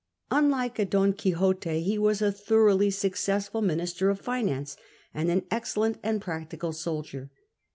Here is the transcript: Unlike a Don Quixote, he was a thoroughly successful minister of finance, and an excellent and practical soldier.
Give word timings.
Unlike 0.31 0.79
a 0.79 0.85
Don 0.85 1.13
Quixote, 1.13 1.79
he 1.79 1.99
was 1.99 2.23
a 2.23 2.31
thoroughly 2.31 2.89
successful 2.89 3.61
minister 3.61 4.09
of 4.09 4.19
finance, 4.19 4.75
and 5.13 5.29
an 5.29 5.45
excellent 5.51 5.99
and 6.01 6.19
practical 6.19 6.73
soldier. 6.73 7.29